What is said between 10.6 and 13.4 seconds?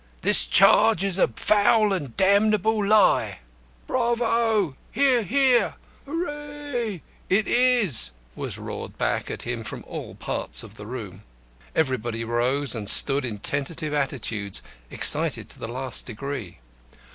of the room. Everybody rose and stood in